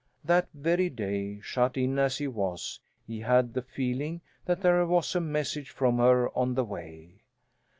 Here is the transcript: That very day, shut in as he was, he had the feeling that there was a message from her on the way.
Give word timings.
That 0.23 0.49
very 0.51 0.89
day, 0.89 1.39
shut 1.43 1.77
in 1.77 1.99
as 1.99 2.17
he 2.17 2.27
was, 2.27 2.79
he 3.05 3.19
had 3.19 3.53
the 3.53 3.61
feeling 3.61 4.21
that 4.45 4.59
there 4.61 4.83
was 4.87 5.13
a 5.13 5.21
message 5.21 5.69
from 5.69 5.99
her 5.99 6.35
on 6.35 6.55
the 6.55 6.63
way. 6.65 7.21